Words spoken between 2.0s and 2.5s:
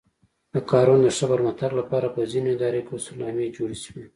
په ځینو